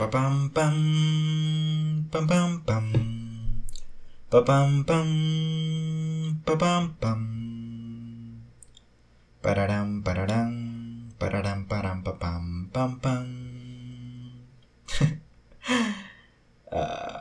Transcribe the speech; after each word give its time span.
Bam 0.00 0.08
bam 0.08 0.48
bam 0.48 0.76
bam 2.08 2.24
bam 2.24 2.52
bam 2.64 2.86
bam 4.30 4.48
bam 4.48 4.70
bam. 4.88 5.08
ba-bum 6.40 6.84
bum. 6.96 7.20
pararam. 9.44 10.00
Bam 10.00 10.16
bam 10.16 10.40
bam 10.40 10.56
bam. 10.56 10.80
ba-da-dum, 11.20 11.68
ba-dum, 11.68 12.00
ba-bum, 12.00 12.44
bum 12.72 12.90
bum. 13.04 13.28
uh, 16.72 17.19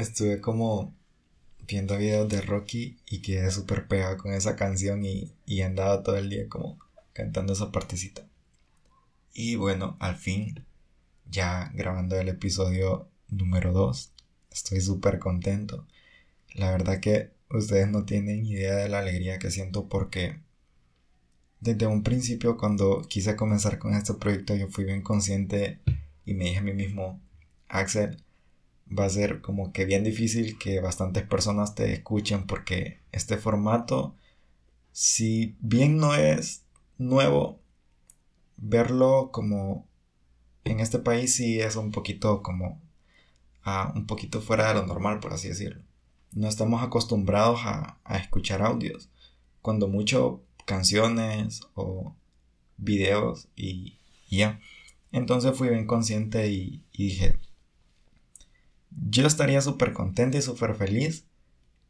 estuve 0.00 0.40
como 0.40 0.94
viendo 1.66 1.96
videos 1.96 2.28
de 2.28 2.40
Rocky 2.40 2.98
y 3.06 3.22
quedé 3.22 3.50
súper 3.50 3.86
pegado 3.86 4.16
con 4.16 4.32
esa 4.32 4.56
canción 4.56 5.04
y, 5.04 5.32
y 5.46 5.62
andaba 5.62 6.02
todo 6.02 6.16
el 6.16 6.30
día 6.30 6.48
como 6.48 6.78
cantando 7.12 7.52
esa 7.52 7.70
partecita. 7.70 8.22
Y 9.32 9.56
bueno, 9.56 9.96
al 10.00 10.16
fin, 10.16 10.64
ya 11.30 11.70
grabando 11.74 12.18
el 12.18 12.28
episodio 12.28 13.08
número 13.28 13.72
2, 13.72 14.12
estoy 14.50 14.80
súper 14.80 15.18
contento. 15.18 15.86
La 16.54 16.70
verdad 16.70 17.00
que 17.00 17.30
ustedes 17.50 17.88
no 17.88 18.04
tienen 18.04 18.44
idea 18.44 18.74
de 18.76 18.88
la 18.88 18.98
alegría 19.00 19.38
que 19.38 19.50
siento 19.50 19.88
porque 19.88 20.40
desde 21.60 21.86
un 21.86 22.02
principio 22.02 22.56
cuando 22.56 23.02
quise 23.02 23.36
comenzar 23.36 23.78
con 23.78 23.94
este 23.94 24.14
proyecto 24.14 24.54
yo 24.56 24.68
fui 24.68 24.84
bien 24.84 25.02
consciente 25.02 25.78
y 26.24 26.34
me 26.34 26.44
dije 26.44 26.58
a 26.58 26.62
mí 26.62 26.72
mismo, 26.72 27.20
Axel, 27.68 28.22
va 28.96 29.04
a 29.04 29.10
ser 29.10 29.40
como 29.40 29.72
que 29.72 29.84
bien 29.84 30.04
difícil 30.04 30.58
que 30.58 30.80
bastantes 30.80 31.24
personas 31.24 31.74
te 31.74 31.92
escuchen 31.92 32.46
porque 32.46 33.00
este 33.12 33.36
formato, 33.36 34.16
si 34.92 35.56
bien 35.60 35.96
no 35.98 36.14
es 36.14 36.64
nuevo, 36.98 37.60
verlo 38.56 39.30
como 39.32 39.86
en 40.64 40.80
este 40.80 40.98
país 40.98 41.34
sí 41.34 41.60
es 41.60 41.76
un 41.76 41.92
poquito 41.92 42.42
como 42.42 42.80
a 43.62 43.92
un 43.94 44.06
poquito 44.06 44.40
fuera 44.40 44.68
de 44.68 44.74
lo 44.74 44.86
normal, 44.86 45.20
por 45.20 45.32
así 45.32 45.48
decirlo. 45.48 45.82
No 46.32 46.48
estamos 46.48 46.82
acostumbrados 46.82 47.60
a, 47.64 47.98
escuchar 48.16 48.62
audios, 48.62 49.10
cuando 49.62 49.88
mucho 49.88 50.42
canciones 50.64 51.62
o 51.74 52.14
videos 52.76 53.48
y, 53.56 53.98
ya. 54.30 54.60
Entonces 55.12 55.56
fui 55.56 55.68
bien 55.68 55.86
consciente 55.86 56.48
y 56.50 56.84
dije, 56.92 57.38
yo 58.90 59.26
estaría 59.26 59.60
súper 59.60 59.92
contento 59.92 60.38
y 60.38 60.42
súper 60.42 60.74
feliz 60.74 61.24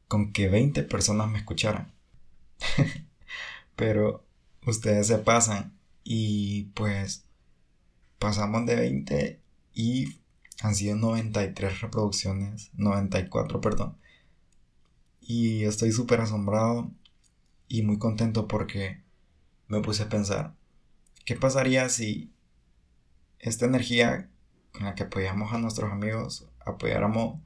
con 0.08 0.32
que 0.32 0.48
20 0.48 0.82
personas 0.84 1.28
me 1.30 1.38
escucharan. 1.38 1.92
Pero 3.76 4.24
ustedes 4.66 5.06
se 5.06 5.18
pasan 5.18 5.72
y 6.04 6.64
pues 6.74 7.24
pasamos 8.18 8.66
de 8.66 8.76
20 8.76 9.40
y 9.74 10.20
han 10.62 10.74
sido 10.74 10.96
93 10.96 11.80
reproducciones, 11.80 12.70
94, 12.74 13.60
perdón. 13.60 13.96
Y 15.20 15.64
estoy 15.64 15.92
súper 15.92 16.20
asombrado 16.20 16.90
y 17.68 17.82
muy 17.82 17.98
contento 17.98 18.48
porque 18.48 19.02
me 19.68 19.80
puse 19.80 20.02
a 20.02 20.08
pensar, 20.08 20.54
¿qué 21.24 21.36
pasaría 21.36 21.88
si 21.88 22.32
esta 23.38 23.64
energía 23.64 24.28
con 24.72 24.84
la 24.84 24.94
que 24.94 25.04
apoyamos 25.04 25.52
a 25.54 25.58
nuestros 25.58 25.92
amigos 25.92 26.49
apoyáramos 26.64 27.40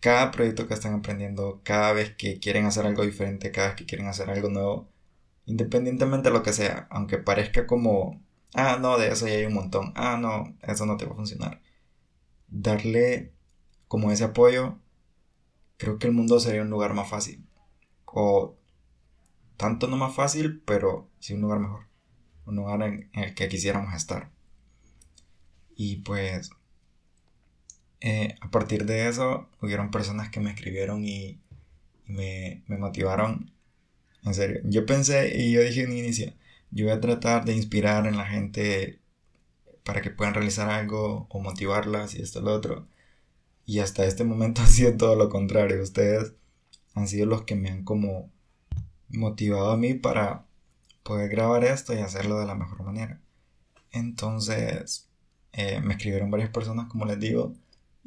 cada 0.00 0.30
proyecto 0.30 0.68
que 0.68 0.74
están 0.74 0.94
emprendiendo, 0.94 1.60
cada 1.64 1.92
vez 1.92 2.14
que 2.16 2.38
quieren 2.38 2.66
hacer 2.66 2.86
algo 2.86 3.04
diferente, 3.04 3.50
cada 3.52 3.68
vez 3.68 3.76
que 3.76 3.86
quieren 3.86 4.06
hacer 4.06 4.30
algo 4.30 4.48
nuevo, 4.48 4.88
independientemente 5.46 6.28
de 6.28 6.34
lo 6.34 6.42
que 6.42 6.52
sea, 6.52 6.86
aunque 6.90 7.18
parezca 7.18 7.66
como, 7.66 8.22
ah, 8.54 8.78
no, 8.80 8.98
de 8.98 9.08
eso 9.08 9.26
ya 9.26 9.34
hay 9.34 9.46
un 9.46 9.54
montón, 9.54 9.92
ah, 9.96 10.16
no, 10.16 10.56
eso 10.62 10.86
no 10.86 10.96
te 10.96 11.06
va 11.06 11.12
a 11.12 11.16
funcionar. 11.16 11.62
Darle 12.48 13.32
como 13.88 14.12
ese 14.12 14.24
apoyo, 14.24 14.78
creo 15.78 15.98
que 15.98 16.06
el 16.06 16.12
mundo 16.12 16.40
sería 16.40 16.62
un 16.62 16.70
lugar 16.70 16.94
más 16.94 17.08
fácil. 17.08 17.46
O 18.06 18.56
tanto 19.56 19.88
no 19.88 19.96
más 19.96 20.14
fácil, 20.14 20.62
pero 20.64 21.10
sí 21.18 21.34
un 21.34 21.42
lugar 21.42 21.60
mejor. 21.60 21.88
Un 22.46 22.56
lugar 22.56 22.82
en 22.82 23.10
el 23.12 23.34
que 23.34 23.48
quisiéramos 23.48 23.94
estar. 23.94 24.30
Y 25.76 25.96
pues 26.02 26.50
eh, 28.00 28.36
a 28.40 28.50
partir 28.50 28.86
de 28.86 29.08
eso, 29.08 29.48
hubieron 29.60 29.90
personas 29.90 30.30
que 30.30 30.40
me 30.40 30.50
escribieron 30.50 31.04
y, 31.04 31.40
me, 32.06 32.62
motivaron. 32.68 33.52
En 34.24 34.34
serio, 34.34 34.60
yo 34.64 34.86
pensé 34.86 35.36
y 35.38 35.52
yo 35.52 35.62
dije 35.62 35.82
en 35.82 35.92
inicio, 35.96 36.32
yo 36.70 36.86
voy 36.86 36.94
a 36.94 37.00
tratar 37.00 37.44
de 37.44 37.54
inspirar 37.54 38.06
en 38.06 38.16
la 38.16 38.26
gente 38.26 39.00
para 39.84 40.02
que 40.02 40.10
puedan 40.10 40.34
realizar 40.34 40.68
algo 40.70 41.26
o 41.30 41.40
motivarlas 41.40 42.14
y 42.14 42.22
esto 42.22 42.40
y 42.40 42.42
lo 42.44 42.54
otro. 42.54 42.88
Y 43.66 43.80
hasta 43.80 44.04
este 44.06 44.24
momento 44.24 44.62
ha 44.64 44.66
sido 44.66 44.96
todo 44.96 45.16
lo 45.16 45.28
contrario. 45.28 45.82
Ustedes 45.82 46.34
han 46.94 47.08
sido 47.08 47.26
los 47.26 47.42
que 47.42 47.56
me 47.56 47.70
han 47.70 47.84
como 47.84 48.30
motivado 49.08 49.70
a 49.72 49.76
mí 49.76 49.94
para 49.94 50.46
poder 51.02 51.30
grabar 51.30 51.64
esto 51.64 51.94
y 51.94 51.98
hacerlo 51.98 52.38
de 52.38 52.46
la 52.46 52.54
mejor 52.54 52.82
manera. 52.82 53.20
Entonces, 53.92 55.08
eh, 55.52 55.80
me 55.80 55.94
escribieron 55.94 56.30
varias 56.30 56.50
personas, 56.50 56.88
como 56.88 57.06
les 57.06 57.18
digo, 57.18 57.54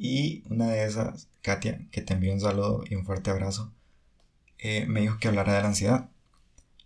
y 0.02 0.42
una 0.50 0.68
de 0.68 0.84
esas, 0.84 1.28
Katia, 1.42 1.86
que 1.92 2.02
te 2.02 2.14
envío 2.14 2.32
un 2.32 2.40
saludo 2.40 2.82
y 2.90 2.96
un 2.96 3.04
fuerte 3.04 3.30
abrazo, 3.30 3.72
eh, 4.58 4.84
me 4.86 5.00
dijo 5.00 5.18
que 5.20 5.28
hablara 5.28 5.54
de 5.54 5.62
la 5.62 5.68
ansiedad. 5.68 6.10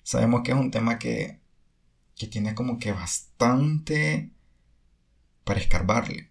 Sabemos 0.03 0.43
que 0.43 0.53
es 0.53 0.59
un 0.59 0.71
tema 0.71 0.99
que, 0.99 1.41
que 2.15 2.27
tiene 2.27 2.55
como 2.55 2.79
que 2.79 2.93
bastante 2.93 4.33
para 5.45 5.61
escarbarle. 5.61 6.31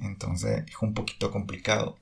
Entonces 0.00 0.64
es 0.66 0.74
un 0.82 0.94
poquito 0.94 1.30
complicado. 1.30 1.96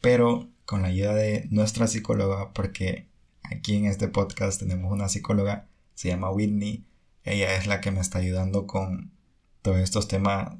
Pero 0.00 0.48
con 0.64 0.80
la 0.80 0.88
ayuda 0.88 1.12
de 1.14 1.46
nuestra 1.50 1.86
psicóloga, 1.86 2.54
porque 2.54 3.08
aquí 3.42 3.76
en 3.76 3.84
este 3.84 4.08
podcast 4.08 4.58
tenemos 4.58 4.90
una 4.90 5.10
psicóloga, 5.10 5.68
se 5.94 6.08
llama 6.08 6.30
Whitney. 6.30 6.86
Ella 7.24 7.54
es 7.56 7.66
la 7.66 7.82
que 7.82 7.90
me 7.90 8.00
está 8.00 8.20
ayudando 8.20 8.66
con 8.66 9.12
todos 9.60 9.80
estos 9.80 10.08
temas 10.08 10.56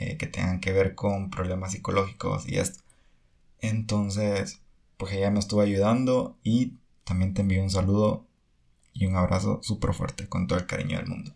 eh, 0.00 0.16
que 0.16 0.26
tengan 0.26 0.60
que 0.60 0.72
ver 0.72 0.94
con 0.94 1.28
problemas 1.28 1.72
psicológicos 1.72 2.48
y 2.48 2.56
esto. 2.56 2.82
Entonces, 3.58 4.62
pues 4.96 5.12
ella 5.12 5.30
me 5.30 5.40
estuvo 5.40 5.60
ayudando 5.60 6.38
y 6.42 6.78
también 7.04 7.34
te 7.34 7.42
envío 7.42 7.62
un 7.62 7.68
saludo 7.68 8.26
y 8.94 9.04
un 9.04 9.16
abrazo 9.16 9.60
súper 9.62 9.92
fuerte 9.92 10.26
con 10.26 10.46
todo 10.46 10.58
el 10.58 10.64
cariño 10.64 10.96
del 10.96 11.06
mundo. 11.06 11.34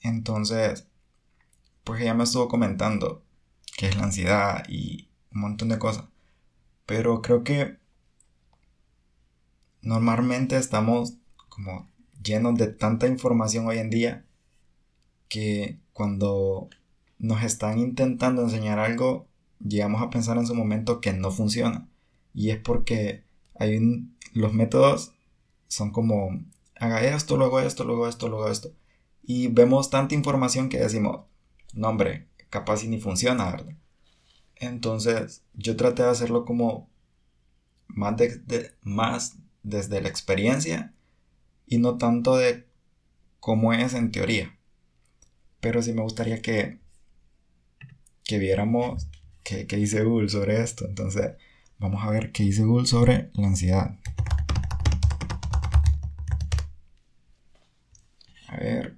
Entonces, 0.00 0.88
pues 1.84 2.00
ella 2.00 2.14
me 2.14 2.24
estuvo 2.24 2.48
comentando 2.48 3.22
qué 3.76 3.90
es 3.90 3.96
la 3.96 4.02
ansiedad 4.02 4.64
y 4.68 5.08
un 5.32 5.42
montón 5.42 5.68
de 5.68 5.78
cosas. 5.78 6.06
Pero 6.84 7.22
creo 7.22 7.44
que 7.44 7.76
normalmente 9.82 10.56
estamos 10.56 11.14
como 11.48 11.88
llenos 12.20 12.58
de 12.58 12.66
tanta 12.66 13.06
información 13.06 13.68
hoy 13.68 13.78
en 13.78 13.90
día 13.90 14.24
que 15.28 15.78
cuando 15.92 16.70
nos 17.18 17.42
están 17.42 17.78
intentando 17.78 18.42
enseñar 18.42 18.78
algo, 18.78 19.26
llegamos 19.66 20.02
a 20.02 20.10
pensar 20.10 20.36
en 20.36 20.46
su 20.46 20.54
momento 20.54 21.00
que 21.00 21.12
no 21.12 21.30
funciona. 21.30 21.88
Y 22.34 22.50
es 22.50 22.58
porque 22.58 23.24
hay 23.58 23.80
los 24.32 24.52
métodos 24.52 25.12
son 25.68 25.90
como, 25.90 26.44
haga 26.78 27.02
esto, 27.02 27.36
luego 27.36 27.60
esto, 27.60 27.84
luego 27.84 28.08
esto, 28.08 28.28
luego 28.28 28.48
esto. 28.48 28.72
Y 29.22 29.48
vemos 29.48 29.90
tanta 29.90 30.14
información 30.14 30.68
que 30.68 30.78
decimos, 30.78 31.22
no 31.74 31.88
hombre, 31.88 32.28
capaz 32.50 32.84
y 32.84 32.88
ni 32.88 33.00
funciona, 33.00 33.50
¿verdad? 33.50 33.74
Entonces 34.54 35.42
yo 35.54 35.76
traté 35.76 36.02
de 36.02 36.10
hacerlo 36.10 36.44
como 36.44 36.88
más, 37.88 38.14
más 38.82 39.36
desde 39.62 40.00
la 40.00 40.08
experiencia 40.08 40.94
y 41.66 41.78
no 41.78 41.98
tanto 41.98 42.36
de 42.36 42.66
cómo 43.40 43.72
es 43.72 43.94
en 43.94 44.10
teoría. 44.10 44.56
Pero 45.60 45.82
sí 45.82 45.92
me 45.92 46.02
gustaría 46.02 46.40
que 46.40 46.78
que 48.26 48.38
viéramos 48.38 49.08
qué, 49.42 49.64
dice 49.64 50.02
Google 50.02 50.28
sobre 50.28 50.60
esto. 50.62 50.84
Entonces, 50.86 51.32
vamos 51.78 52.04
a 52.04 52.10
ver 52.10 52.32
qué 52.32 52.42
dice 52.42 52.64
Google 52.64 52.86
sobre 52.86 53.30
la 53.34 53.46
ansiedad. 53.46 53.96
A 58.48 58.56
ver. 58.56 58.96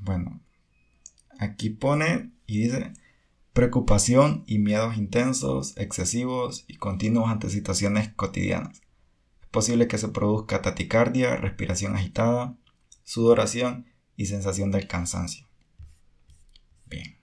Bueno, 0.00 0.40
aquí 1.38 1.70
pone 1.70 2.30
y 2.46 2.62
dice 2.62 2.92
preocupación 3.52 4.44
y 4.46 4.58
miedos 4.58 4.96
intensos, 4.96 5.76
excesivos 5.76 6.64
y 6.68 6.76
continuos 6.76 7.28
ante 7.28 7.50
situaciones 7.50 8.12
cotidianas. 8.14 8.80
Es 9.42 9.48
posible 9.48 9.88
que 9.88 9.98
se 9.98 10.08
produzca 10.08 10.62
taticardia, 10.62 11.36
respiración 11.36 11.96
agitada, 11.96 12.56
sudoración 13.02 13.86
y 14.16 14.26
sensación 14.26 14.70
del 14.70 14.86
cansancio. 14.86 15.47
Bien. 16.88 17.16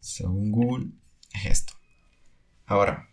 Según 0.00 0.50
Google, 0.52 0.90
es 1.32 1.46
esto. 1.46 1.74
Ahora, 2.66 3.10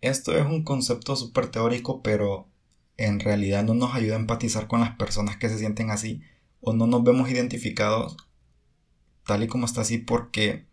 esto 0.00 0.36
es 0.36 0.44
un 0.44 0.62
concepto 0.62 1.16
súper 1.16 1.48
teórico, 1.48 2.02
pero 2.02 2.48
en 2.96 3.20
realidad 3.20 3.64
no 3.64 3.74
nos 3.74 3.94
ayuda 3.94 4.16
a 4.16 4.20
empatizar 4.20 4.66
con 4.66 4.80
las 4.80 4.96
personas 4.96 5.36
que 5.36 5.48
se 5.48 5.58
sienten 5.58 5.90
así 5.90 6.22
o 6.60 6.72
no 6.72 6.86
nos 6.86 7.04
vemos 7.04 7.30
identificados 7.30 8.16
tal 9.24 9.42
y 9.42 9.48
como 9.48 9.66
está 9.66 9.82
así 9.82 9.98
porque 9.98 10.66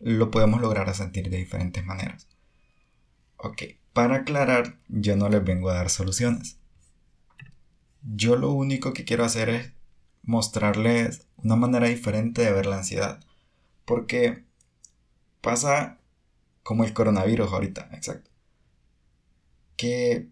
lo 0.00 0.30
podemos 0.30 0.60
lograr 0.60 0.88
a 0.88 0.94
sentir 0.94 1.30
de 1.30 1.38
diferentes 1.38 1.84
maneras. 1.84 2.28
Ok, 3.38 3.62
para 3.92 4.16
aclarar, 4.16 4.78
yo 4.88 5.16
no 5.16 5.28
les 5.28 5.42
vengo 5.42 5.70
a 5.70 5.74
dar 5.74 5.90
soluciones. 5.90 6.58
Yo 8.02 8.36
lo 8.36 8.52
único 8.52 8.92
que 8.92 9.04
quiero 9.04 9.24
hacer 9.24 9.48
es 9.48 9.72
mostrarles 10.26 11.26
una 11.36 11.56
manera 11.56 11.88
diferente 11.88 12.42
de 12.42 12.52
ver 12.52 12.66
la 12.66 12.78
ansiedad. 12.78 13.20
Porque 13.84 14.44
pasa 15.40 15.98
como 16.62 16.84
el 16.84 16.92
coronavirus 16.92 17.52
ahorita, 17.52 17.88
exacto. 17.92 18.30
Que 19.76 20.28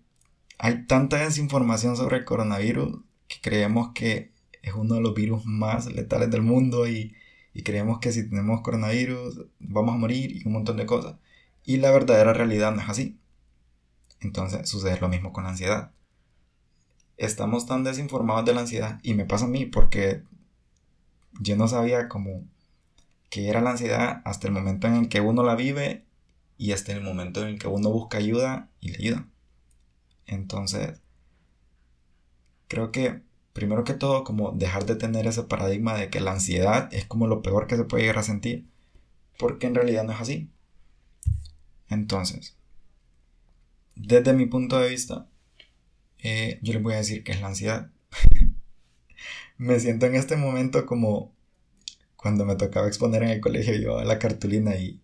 hay 0.58 0.86
tanta 0.86 1.18
desinformación 1.18 1.96
sobre 1.96 2.18
el 2.18 2.24
coronavirus 2.24 3.00
que 3.28 3.40
creemos 3.40 3.92
que 3.94 4.32
es 4.62 4.74
uno 4.74 4.96
de 4.96 5.00
los 5.00 5.14
virus 5.14 5.44
más 5.46 5.86
letales 5.86 6.30
del 6.30 6.42
mundo 6.42 6.88
y, 6.88 7.14
y 7.52 7.62
creemos 7.62 8.00
que 8.00 8.12
si 8.12 8.28
tenemos 8.28 8.62
coronavirus 8.62 9.46
vamos 9.60 9.94
a 9.94 9.98
morir 9.98 10.36
y 10.36 10.46
un 10.46 10.54
montón 10.54 10.76
de 10.76 10.86
cosas. 10.86 11.16
Y 11.64 11.78
la 11.78 11.90
verdadera 11.90 12.32
realidad 12.32 12.74
no 12.74 12.82
es 12.82 12.88
así. 12.88 13.18
Entonces 14.20 14.68
sucede 14.68 14.98
lo 15.00 15.08
mismo 15.08 15.32
con 15.32 15.44
la 15.44 15.50
ansiedad. 15.50 15.92
Estamos 17.16 17.66
tan 17.66 17.84
desinformados 17.84 18.44
de 18.44 18.54
la 18.54 18.62
ansiedad 18.62 19.00
y 19.02 19.14
me 19.14 19.24
pasa 19.24 19.44
a 19.44 19.48
mí 19.48 19.66
porque 19.66 20.22
yo 21.40 21.56
no 21.56 21.68
sabía 21.68 22.08
cómo 22.08 22.44
qué 23.30 23.48
era 23.48 23.60
la 23.60 23.70
ansiedad 23.70 24.22
hasta 24.24 24.46
el 24.46 24.52
momento 24.52 24.86
en 24.86 24.94
el 24.94 25.08
que 25.08 25.20
uno 25.20 25.42
la 25.42 25.56
vive 25.56 26.04
y 26.56 26.72
hasta 26.72 26.92
el 26.92 27.02
momento 27.02 27.42
en 27.42 27.48
el 27.48 27.58
que 27.58 27.68
uno 27.68 27.90
busca 27.90 28.18
ayuda 28.18 28.68
y 28.80 28.90
le 28.90 28.98
ayuda. 28.98 29.28
Entonces, 30.26 31.00
creo 32.68 32.92
que 32.92 33.22
primero 33.52 33.84
que 33.84 33.94
todo, 33.94 34.24
como 34.24 34.52
dejar 34.52 34.86
de 34.86 34.96
tener 34.96 35.26
ese 35.26 35.44
paradigma 35.44 35.94
de 35.94 36.10
que 36.10 36.20
la 36.20 36.32
ansiedad 36.32 36.92
es 36.92 37.06
como 37.06 37.26
lo 37.26 37.42
peor 37.42 37.66
que 37.66 37.76
se 37.76 37.84
puede 37.84 38.02
llegar 38.02 38.18
a 38.18 38.22
sentir, 38.22 38.66
porque 39.38 39.66
en 39.66 39.74
realidad 39.74 40.04
no 40.04 40.12
es 40.12 40.20
así. 40.20 40.50
Entonces, 41.88 42.56
desde 43.94 44.32
mi 44.32 44.46
punto 44.46 44.78
de 44.78 44.88
vista, 44.88 45.28
eh, 46.24 46.58
yo 46.62 46.72
les 46.72 46.82
voy 46.82 46.94
a 46.94 46.98
decir 46.98 47.22
que 47.22 47.32
es 47.32 47.40
la 47.40 47.48
ansiedad. 47.48 47.90
me 49.58 49.78
siento 49.78 50.06
en 50.06 50.16
este 50.16 50.36
momento 50.36 50.86
como 50.86 51.34
cuando 52.16 52.46
me 52.46 52.56
tocaba 52.56 52.88
exponer 52.88 53.22
en 53.22 53.28
el 53.30 53.40
colegio, 53.40 53.74
yo 53.76 54.02
la 54.02 54.18
cartulina 54.18 54.76
y, 54.76 55.02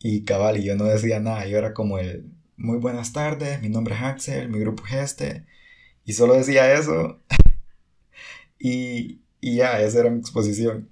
y 0.00 0.24
cabal, 0.24 0.58
y 0.58 0.64
yo 0.64 0.76
no 0.76 0.84
decía 0.84 1.20
nada, 1.20 1.46
yo 1.46 1.56
era 1.58 1.72
como 1.72 1.98
el, 2.00 2.32
muy 2.56 2.78
buenas 2.78 3.12
tardes, 3.12 3.62
mi 3.62 3.68
nombre 3.68 3.94
es 3.94 4.02
Axel, 4.02 4.48
mi 4.48 4.58
grupo 4.58 4.84
es 4.88 4.94
este, 4.94 5.46
y 6.04 6.14
solo 6.14 6.34
decía 6.34 6.72
eso, 6.74 7.22
y, 8.58 9.20
y 9.40 9.56
ya, 9.56 9.80
esa 9.80 10.00
era 10.00 10.10
mi 10.10 10.18
exposición, 10.18 10.90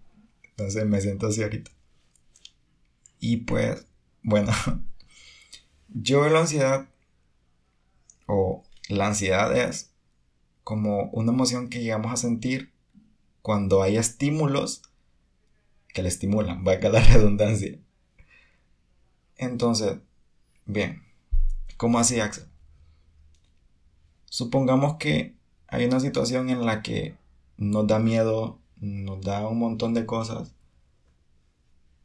entonces 0.50 0.87
me 0.87 1.00
siento 1.00 1.26
así 1.26 1.43
ahorita. 1.43 1.72
Y 3.19 3.38
pues, 3.38 3.87
bueno, 4.22 4.52
yo 5.88 6.20
veo 6.20 6.31
la 6.31 6.40
ansiedad, 6.40 6.88
o 8.26 8.65
la 8.88 9.08
ansiedad 9.08 9.56
es 9.56 9.90
como 10.64 11.04
una 11.12 11.32
emoción 11.32 11.68
que 11.68 11.82
llegamos 11.82 12.12
a 12.12 12.16
sentir 12.16 12.72
cuando 13.42 13.82
hay 13.82 13.96
estímulos 13.96 14.82
que 15.88 16.02
le 16.02 16.08
estimulan, 16.08 16.64
valga 16.64 16.88
la 16.88 17.00
redundancia. 17.12 17.78
Entonces, 19.36 19.98
bien, 20.64 21.02
¿cómo 21.76 21.98
así, 21.98 22.20
Axel? 22.20 22.46
Supongamos 24.26 24.96
que 24.96 25.34
hay 25.68 25.84
una 25.84 26.00
situación 26.00 26.50
en 26.50 26.66
la 26.66 26.82
que 26.82 27.16
nos 27.56 27.86
da 27.86 27.98
miedo, 27.98 28.58
nos 28.76 29.20
da 29.22 29.46
un 29.46 29.58
montón 29.58 29.94
de 29.94 30.06
cosas 30.06 30.54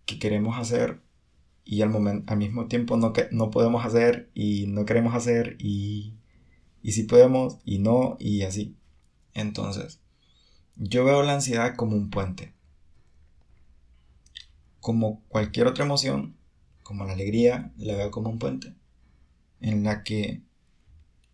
que 0.05 0.19
queremos 0.19 0.57
hacer 0.57 1.01
y 1.65 1.81
al, 1.81 1.89
momento, 1.89 2.31
al 2.31 2.39
mismo 2.39 2.67
tiempo 2.67 2.97
no, 2.97 3.13
no 3.31 3.49
podemos 3.51 3.85
hacer 3.85 4.29
y 4.33 4.67
no 4.67 4.85
queremos 4.85 5.15
hacer 5.15 5.57
y, 5.59 6.13
y 6.81 6.93
si 6.93 7.03
podemos 7.03 7.57
y 7.65 7.79
no 7.79 8.17
y 8.19 8.43
así. 8.43 8.75
Entonces, 9.33 9.99
yo 10.75 11.05
veo 11.05 11.23
la 11.23 11.33
ansiedad 11.33 11.75
como 11.75 11.95
un 11.95 12.09
puente. 12.09 12.53
Como 14.79 15.21
cualquier 15.27 15.67
otra 15.67 15.85
emoción, 15.85 16.35
como 16.83 17.05
la 17.05 17.13
alegría, 17.13 17.71
la 17.77 17.95
veo 17.95 18.11
como 18.11 18.29
un 18.29 18.39
puente. 18.39 18.73
En 19.59 19.83
la 19.83 20.03
que 20.03 20.41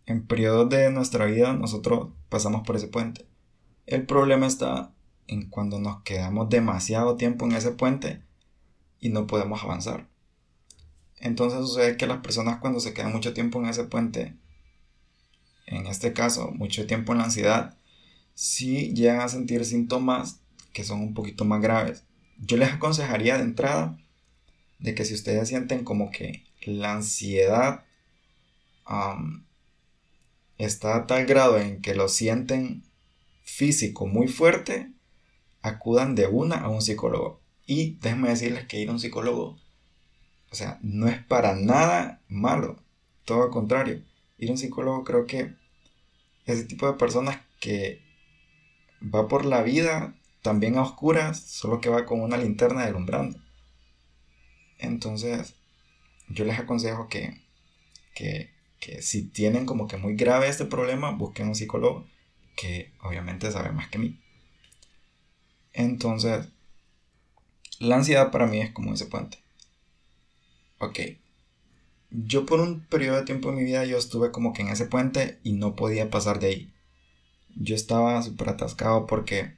en 0.06 0.26
periodos 0.26 0.70
de 0.70 0.90
nuestra 0.92 1.26
vida 1.26 1.54
nosotros 1.54 2.10
pasamos 2.30 2.66
por 2.66 2.76
ese 2.76 2.88
puente. 2.88 3.26
El 3.86 4.06
problema 4.06 4.48
está 4.48 4.94
en 5.28 5.50
cuando 5.50 5.80
nos 5.80 6.02
quedamos 6.04 6.50
demasiado 6.50 7.16
tiempo 7.16 7.46
en 7.46 7.54
ese 7.54 7.72
puente 7.72 8.22
y 9.00 9.10
no 9.10 9.28
podemos 9.28 9.64
avanzar. 9.64 10.08
Entonces 11.20 11.60
sucede 11.60 11.98
que 11.98 12.08
las 12.08 12.20
personas 12.20 12.60
cuando 12.60 12.80
se 12.80 12.94
quedan 12.94 13.14
mucho 13.14 13.34
tiempo 13.34 13.60
en 13.60 13.68
ese 13.68 13.86
puente, 13.86 14.36
en 15.68 15.86
este 15.86 16.14
caso 16.14 16.52
mucho 16.52 16.88
tiempo 16.88 17.12
en 17.12 17.20
la 17.20 17.26
ansiedad, 17.26 17.78
sí 18.34 18.94
llegan 18.94 19.22
a 19.22 19.30
sentir 19.30 19.66
síntomas 19.66 20.40
que 20.74 20.84
son 20.84 21.02
un 21.02 21.14
poquito 21.14 21.46
más 21.46 21.62
graves. 21.62 22.04
Yo 22.40 22.58
les 22.58 22.72
aconsejaría 22.72 23.38
de 23.38 23.44
entrada 23.44 23.98
de 24.80 24.96
que 24.96 25.06
si 25.06 25.14
ustedes 25.14 25.50
sienten 25.50 25.84
como 25.84 26.12
que 26.12 26.46
la 26.62 26.94
ansiedad 26.94 27.84
está 30.58 30.96
a 30.96 31.08
tal 31.08 31.26
grado 31.26 31.60
en 31.60 31.82
que 31.82 31.96
lo 31.96 32.08
sienten 32.08 32.84
físico 33.44 34.08
muy 34.08 34.28
fuerte, 34.28 34.92
acudan 35.62 36.16
de 36.16 36.28
una 36.28 36.58
a 36.58 36.70
un 36.70 36.82
psicólogo. 36.82 37.42
Y 37.66 37.96
déjenme 37.96 38.30
decirles 38.30 38.66
que 38.66 38.80
ir 38.80 38.90
a 38.90 38.94
un 38.94 39.00
psicólogo, 39.00 39.58
o 40.52 40.56
sea, 40.56 40.80
no 40.82 41.08
es 41.08 41.22
para 41.24 41.56
nada 41.56 42.22
malo. 42.30 42.82
Todo 43.26 43.40
lo 43.40 43.50
contrario. 43.52 44.04
Ir 44.38 44.50
a 44.50 44.52
un 44.52 44.58
psicólogo 44.58 45.04
creo 45.04 45.26
que 45.26 45.54
ese 46.46 46.64
tipo 46.66 46.88
de 46.88 46.98
personas 46.98 47.40
que 47.60 48.02
va 49.02 49.28
por 49.28 49.46
la 49.46 49.62
vida 49.62 50.16
también 50.42 50.78
a 50.78 50.82
oscuras, 50.82 51.40
solo 51.40 51.82
que 51.82 51.90
va 51.90 52.06
con 52.06 52.22
una 52.22 52.38
linterna 52.38 52.86
delumbrando. 52.86 53.40
Entonces, 54.78 55.56
yo 56.30 56.46
les 56.46 56.60
aconsejo 56.60 57.10
que, 57.10 57.42
que, 58.14 58.52
que 58.80 59.02
si 59.02 59.24
tienen 59.24 59.66
como 59.66 59.88
que 59.88 59.98
muy 59.98 60.16
grave 60.16 60.48
este 60.48 60.66
problema, 60.66 61.12
busquen 61.12 61.48
un 61.48 61.56
psicólogo 61.56 62.06
que 62.56 62.94
obviamente 63.02 63.52
sabe 63.52 63.72
más 63.72 63.90
que 63.90 64.00
mí. 64.00 64.20
Entonces, 65.74 66.48
la 67.80 67.98
ansiedad 67.98 68.32
para 68.32 68.48
mí 68.48 68.62
es 68.62 68.72
como 68.72 68.94
ese 68.94 69.06
puente. 69.06 69.38
Ok. 70.80 71.00
Yo 72.10 72.46
por 72.46 72.60
un 72.60 72.82
periodo 72.82 73.18
de 73.18 73.24
tiempo 73.24 73.50
en 73.50 73.56
mi 73.56 73.64
vida 73.64 73.86
yo 73.86 73.98
estuve 73.98 74.32
como 74.32 74.54
que 74.54 74.62
en 74.62 74.70
ese 74.70 74.86
puente 74.86 75.40
y 75.44 75.54
no 75.54 75.76
podía 75.76 76.10
pasar 76.10 76.40
de 76.40 76.48
ahí. 76.48 76.74
Yo 77.56 77.76
estaba 77.76 78.22
súper 78.22 78.50
atascado 78.50 79.08
porque 79.08 79.56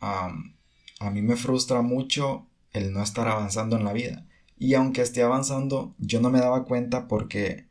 a 0.00 1.10
mí 1.10 1.22
me 1.22 1.36
frustra 1.36 1.82
mucho 1.82 2.46
el 2.72 2.92
no 2.92 3.02
estar 3.02 3.28
avanzando 3.28 3.76
en 3.76 3.84
la 3.84 3.92
vida. 3.92 4.26
Y 4.58 4.74
aunque 4.74 5.02
esté 5.02 5.22
avanzando, 5.22 5.94
yo 5.98 6.20
no 6.20 6.30
me 6.30 6.40
daba 6.40 6.64
cuenta 6.64 7.08
porque 7.08 7.66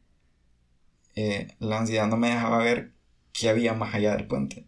eh, 1.15 1.55
la 1.60 1.79
ansiedad 1.79 2.07
no 2.07 2.17
me 2.17 2.29
dejaba 2.29 2.57
ver 2.60 2.91
qué 3.33 3.50
había 3.50 3.74
más 3.74 3.93
allá 3.93 4.15
del 4.15 4.27
puente. 4.27 4.65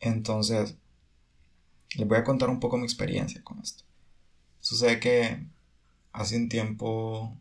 Entonces, 0.00 0.76
les 1.96 2.08
voy 2.08 2.18
a 2.18 2.24
contar 2.24 2.50
un 2.50 2.60
poco 2.60 2.76
mi 2.76 2.84
experiencia 2.84 3.42
con 3.42 3.60
esto. 3.60 3.84
Sucede 4.60 5.00
que 5.00 5.46
hace 6.12 6.36
un 6.36 6.48
tiempo, 6.48 7.36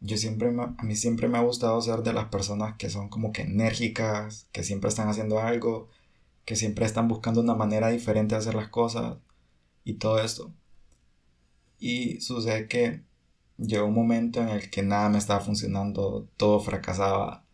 yo 0.00 0.16
siempre, 0.16 0.48
a 0.48 0.82
mí 0.82 0.96
siempre 0.96 1.28
me 1.28 1.38
ha 1.38 1.42
gustado 1.42 1.80
ser 1.82 2.02
de 2.02 2.12
las 2.12 2.26
personas 2.26 2.76
que 2.76 2.90
son 2.90 3.08
como 3.08 3.32
que 3.32 3.42
enérgicas, 3.42 4.48
que 4.52 4.64
siempre 4.64 4.88
están 4.88 5.08
haciendo 5.08 5.40
algo, 5.40 5.88
que 6.44 6.56
siempre 6.56 6.86
están 6.86 7.08
buscando 7.08 7.40
una 7.40 7.54
manera 7.54 7.88
diferente 7.90 8.34
de 8.34 8.40
hacer 8.40 8.54
las 8.54 8.68
cosas 8.68 9.16
y 9.84 9.94
todo 9.94 10.20
esto. 10.22 10.52
Y 11.78 12.20
sucede 12.20 12.68
que 12.68 13.02
llegó 13.58 13.86
un 13.86 13.94
momento 13.94 14.40
en 14.40 14.48
el 14.50 14.70
que 14.70 14.82
nada 14.82 15.08
me 15.08 15.18
estaba 15.18 15.40
funcionando, 15.40 16.28
todo 16.36 16.60
fracasaba 16.60 17.44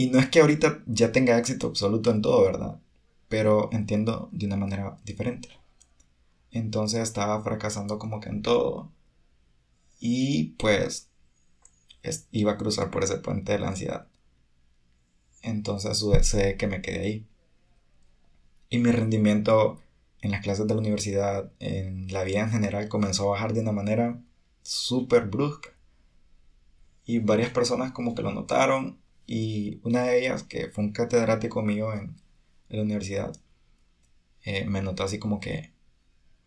y 0.00 0.06
no 0.08 0.18
es 0.18 0.30
que 0.30 0.40
ahorita 0.40 0.82
ya 0.86 1.12
tenga 1.12 1.36
éxito 1.36 1.66
absoluto 1.66 2.10
en 2.10 2.22
todo, 2.22 2.42
¿verdad? 2.42 2.80
Pero 3.28 3.68
entiendo 3.70 4.30
de 4.32 4.46
una 4.46 4.56
manera 4.56 4.96
diferente. 5.04 5.50
Entonces 6.50 7.02
estaba 7.02 7.42
fracasando 7.42 7.98
como 7.98 8.18
que 8.18 8.30
en 8.30 8.40
todo. 8.40 8.90
Y 10.00 10.54
pues 10.58 11.09
iba 12.30 12.52
a 12.52 12.56
cruzar 12.56 12.90
por 12.90 13.04
ese 13.04 13.16
puente 13.16 13.52
de 13.52 13.58
la 13.58 13.68
ansiedad. 13.68 14.08
Entonces 15.42 15.98
sucede 15.98 16.56
que 16.56 16.66
me 16.66 16.82
quedé 16.82 17.00
ahí. 17.00 17.26
Y 18.68 18.78
mi 18.78 18.92
rendimiento 18.92 19.80
en 20.20 20.30
las 20.32 20.42
clases 20.42 20.66
de 20.66 20.74
la 20.74 20.80
universidad, 20.80 21.50
en 21.60 22.12
la 22.12 22.24
vida 22.24 22.40
en 22.40 22.50
general, 22.50 22.88
comenzó 22.88 23.24
a 23.24 23.32
bajar 23.32 23.52
de 23.52 23.60
una 23.60 23.72
manera 23.72 24.20
súper 24.62 25.26
brusca. 25.26 25.70
Y 27.04 27.18
varias 27.18 27.50
personas 27.50 27.92
como 27.92 28.14
que 28.14 28.22
lo 28.22 28.32
notaron. 28.32 29.00
Y 29.26 29.80
una 29.84 30.04
de 30.04 30.20
ellas, 30.20 30.42
que 30.42 30.68
fue 30.70 30.84
un 30.84 30.92
catedrático 30.92 31.62
mío 31.62 31.92
en, 31.92 32.16
la 32.68 32.82
universidad, 32.82 33.32
eh, 34.44 34.64
me 34.64 34.80
notó 34.80 35.02
así 35.02 35.18
como 35.18 35.40
que 35.40 35.72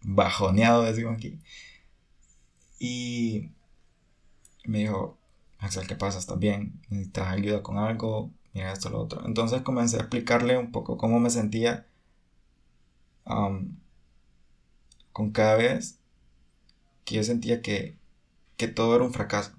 bajoneado, 0.02 0.84
decimos 0.84 1.16
aquí. 1.18 1.40
Y 2.80 3.50
me 4.66 4.80
dijo, 4.80 5.18
¿qué 5.88 5.96
pasa? 5.96 6.20
¿Estás 6.20 6.40
bien? 6.40 6.82
¿Necesitas 6.90 7.28
ayuda 7.30 7.64
con 7.64 7.78
algo? 7.78 8.32
Mira 8.54 8.72
esto, 8.74 8.90
lo 8.90 9.00
otro. 9.02 9.26
Entonces 9.26 9.62
comencé 9.62 9.98
a 9.98 10.02
explicarle 10.02 10.58
un 10.58 10.72
poco 10.72 10.98
cómo 10.98 11.20
me 11.20 11.30
sentía 11.30 11.88
con 15.12 15.32
cada 15.32 15.56
vez 15.56 16.00
que 17.06 17.16
yo 17.16 17.24
sentía 17.24 17.62
que, 17.62 17.98
que 18.58 18.68
todo 18.68 18.96
era 18.96 19.06
un 19.06 19.14
fracaso. 19.14 19.54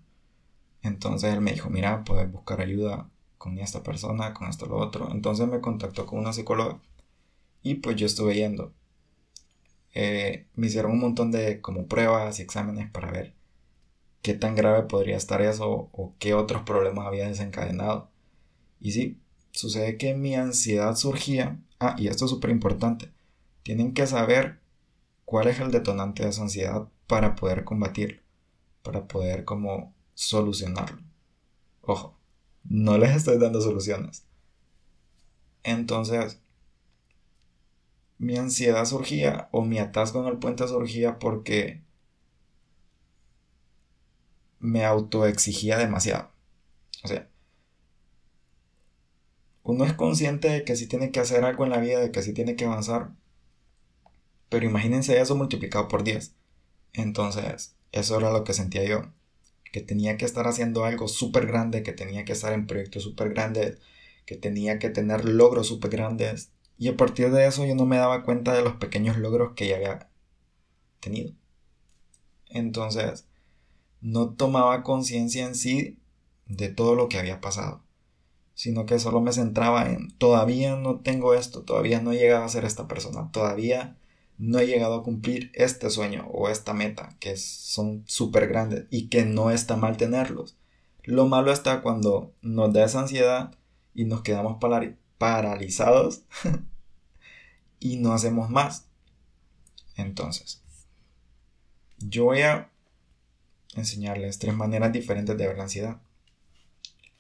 Entonces 0.83 1.33
él 1.35 1.41
me 1.41 1.53
dijo, 1.53 1.71
mira, 1.71 2.05
puedes 2.05 2.31
buscar 2.31 2.61
ayuda 2.61 3.09
con 3.39 3.59
esta 3.59 3.83
persona, 3.83 4.35
con 4.35 4.49
esto, 4.49 4.67
lo 4.67 4.77
otro. 4.79 5.11
Entonces 5.11 5.49
me 5.49 5.61
contactó 5.61 6.07
con 6.07 6.19
una 6.21 6.33
psicóloga 6.33 6.81
y 7.63 7.77
pues 7.77 7.97
yo 7.97 8.07
estuve 8.07 8.35
yendo. 8.37 8.73
Eh, 9.95 10.47
me 10.55 10.67
hicieron 10.67 10.93
un 10.93 11.01
montón 11.01 11.31
de 11.33 11.61
como 11.61 11.87
pruebas 11.87 12.39
y 12.39 12.43
exámenes 12.43 12.91
para 12.91 13.11
ver 13.11 13.35
qué 14.25 14.33
tan 14.33 14.55
grave 14.55 14.85
podría 14.85 15.19
estar 15.19 15.43
eso 15.43 15.91
o 15.93 16.15
qué 16.19 16.33
otros 16.33 16.63
problemas 16.63 17.07
había 17.07 17.29
desencadenado. 17.29 18.09
Y 18.81 18.93
sí, 18.93 19.21
sucede 19.53 19.99
que 19.99 20.15
mi 20.15 20.35
ansiedad 20.35 20.97
surgía. 20.97 21.61
Ah, 21.79 21.95
y 21.99 22.09
esto 22.09 22.25
es 22.25 22.31
súper 22.31 22.49
importante. 22.49 23.13
Tienen 23.65 23.93
que 23.93 24.07
saber 24.07 24.61
cuál 25.27 25.49
es 25.49 25.61
el 25.61 25.71
detonante 25.71 26.23
de 26.23 26.31
esa 26.31 26.41
ansiedad 26.41 26.89
para 27.07 27.35
poder 27.35 27.65
combatirlo, 27.65 28.23
para 28.83 29.07
poder 29.07 29.45
como 29.45 29.95
solucionarlo. 30.15 31.03
Ojo, 31.83 32.17
no 32.65 32.97
les 32.97 33.15
estoy 33.15 33.37
dando 33.37 33.61
soluciones. 33.61 34.25
Entonces, 35.65 36.41
mi 38.17 38.39
ansiedad 38.39 38.87
surgía 38.87 39.51
o 39.53 39.61
mi 39.61 39.79
atasco 39.79 40.23
en 40.23 40.29
el 40.29 40.39
puente 40.39 40.67
surgía 40.67 41.19
porque 41.19 41.84
me 44.65 44.87
autoexigía 44.87 45.77
demasiado. 45.77 46.31
O 47.05 47.09
sea, 47.09 47.29
uno 49.63 49.85
es 49.85 49.93
consciente 49.93 50.49
de 50.49 50.65
que 50.65 50.75
si 50.75 50.87
tiene 50.87 51.13
que 51.13 51.21
hacer 51.21 51.45
algo 51.45 51.65
en 51.65 51.71
la 51.71 51.81
vida, 51.81 52.01
de 52.01 52.11
que 52.11 52.23
si 52.23 52.33
tiene 52.33 52.57
que 52.57 52.65
avanzar, 52.65 53.11
pero 54.49 54.65
imagínense 54.65 55.21
eso 55.21 55.37
multiplicado 55.37 55.87
por 55.89 56.03
10. 56.03 56.35
Entonces, 56.95 57.77
eso 57.93 58.19
era 58.19 58.33
lo 58.33 58.45
que 58.45 58.55
sentía 58.55 58.85
yo. 58.85 59.13
Que 59.71 59.83
tenía 59.83 60.17
que 60.17 60.25
estar 60.25 60.47
haciendo 60.47 60.85
algo 60.85 61.09
súper 61.09 61.47
grande, 61.47 61.83
que 61.83 61.93
tenía 61.93 62.25
que 62.25 62.33
estar 62.33 62.55
en 62.55 62.67
proyectos 62.67 63.03
súper 63.03 63.31
grandes, 63.35 63.79
que 64.25 64.37
tenía 64.37 64.79
que 64.79 64.89
tener 64.89 65.27
logros 65.27 65.67
súper 65.69 65.91
grandes. 65.91 66.53
Y 66.79 66.89
a 66.89 66.97
partir 66.97 67.31
de 67.31 67.47
eso 67.47 67.67
yo 67.67 67.75
no 67.75 67.85
me 67.85 67.99
daba 67.99 68.23
cuenta 68.25 68.55
de 68.55 68.63
los 68.63 68.77
pequeños 68.77 69.19
logros 69.19 69.53
que 69.55 69.69
ya 69.69 69.77
había 69.77 70.09
tenido. 71.01 71.35
Entonces, 72.49 73.27
no 74.05 74.29
tomaba 74.35 74.83
conciencia 74.83 75.47
en 75.47 75.55
sí 75.55 75.99
de 76.47 76.69
todo 76.69 76.95
lo 76.95 77.09
que 77.09 77.19
había 77.19 77.41
pasado, 77.41 77.81
sino 78.53 78.85
que 78.85 78.99
solo 78.99 79.23
me 79.23 79.33
centraba 79.33 79.91
en 79.91 80.11
todavía 80.19 80.77
no 80.77 81.01
tengo 81.01 81.33
esto, 81.33 81.63
todavía 81.63 82.03
no 82.03 82.13
he 82.13 82.19
llegado 82.19 82.45
a 82.45 82.51
ser 82.51 82.67
esta 82.67 82.87
persona, 82.87 83.31
todavía 83.33 83.97
no 84.37 84.59
he 84.59 84.67
llegado 84.67 84.97
a 84.97 85.03
cumplir 85.03 85.51
este 85.55 85.89
sueño 85.89 86.29
o 86.31 86.51
esta 86.51 86.75
meta, 86.75 87.17
que 87.19 87.39
son 87.39 88.05
súper 88.07 88.47
grandes 88.47 88.85
y 88.91 89.09
que 89.09 89.25
no 89.25 89.51
está 89.51 89.77
mal 89.77 89.97
tenerlos. 89.97 90.59
Lo 91.05 91.27
malo 91.27 91.51
está 91.51 91.81
cuando 91.81 92.35
nos 92.43 92.75
da 92.75 92.85
esa 92.85 93.01
ansiedad 93.01 93.55
y 93.95 94.05
nos 94.05 94.21
quedamos 94.21 94.59
paralizados 95.17 96.25
y 97.81 97.97
no 97.97 98.13
hacemos 98.13 98.51
más. 98.51 98.87
Entonces, 99.97 100.63
yo 101.99 102.25
voy 102.25 102.43
a 102.43 102.71
enseñarles 103.81 104.39
tres 104.39 104.55
maneras 104.55 104.93
diferentes 104.93 105.37
de 105.37 105.47
ver 105.47 105.57
la 105.57 105.65
ansiedad. 105.65 106.01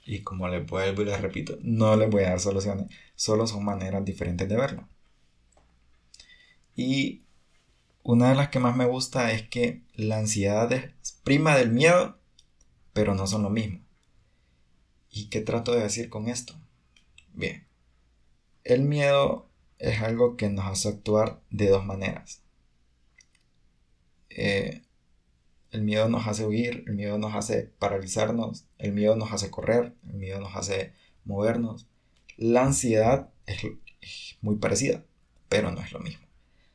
Y 0.06 0.20
como 0.20 0.48
les 0.48 0.66
vuelvo 0.66 1.02
y 1.02 1.06
les 1.06 1.20
repito, 1.20 1.58
no 1.62 1.96
les 1.96 2.10
voy 2.10 2.24
a 2.24 2.30
dar 2.30 2.40
soluciones, 2.40 2.88
solo 3.14 3.46
son 3.46 3.64
maneras 3.64 4.04
diferentes 4.04 4.48
de 4.48 4.56
verlo. 4.56 4.88
Y 6.76 7.22
una 8.02 8.28
de 8.28 8.34
las 8.34 8.48
que 8.50 8.58
más 8.58 8.76
me 8.76 8.84
gusta 8.84 9.32
es 9.32 9.48
que 9.48 9.82
la 9.94 10.18
ansiedad 10.18 10.70
es 10.72 10.92
prima 11.24 11.56
del 11.56 11.70
miedo, 11.70 12.18
pero 12.92 13.14
no 13.14 13.26
son 13.26 13.42
lo 13.42 13.50
mismo. 13.50 13.80
¿Y 15.10 15.28
qué 15.30 15.40
trato 15.40 15.72
de 15.72 15.82
decir 15.82 16.10
con 16.10 16.28
esto? 16.28 16.54
Bien, 17.32 17.66
el 18.64 18.82
miedo 18.82 19.48
es 19.78 20.02
algo 20.02 20.36
que 20.36 20.50
nos 20.50 20.66
hace 20.66 20.88
actuar 20.88 21.40
de 21.50 21.68
dos 21.68 21.84
maneras. 21.84 22.42
Eh, 24.30 24.82
el 25.74 25.82
miedo 25.82 26.08
nos 26.08 26.28
hace 26.28 26.46
huir, 26.46 26.84
el 26.86 26.94
miedo 26.94 27.18
nos 27.18 27.34
hace 27.34 27.64
paralizarnos, 27.80 28.64
el 28.78 28.92
miedo 28.92 29.16
nos 29.16 29.32
hace 29.32 29.50
correr, 29.50 29.92
el 30.06 30.14
miedo 30.14 30.38
nos 30.38 30.54
hace 30.54 30.92
movernos. 31.24 31.88
La 32.36 32.62
ansiedad 32.62 33.30
es 33.46 34.38
muy 34.40 34.54
parecida, 34.56 35.04
pero 35.48 35.72
no 35.72 35.80
es 35.80 35.90
lo 35.90 35.98
mismo. 35.98 36.24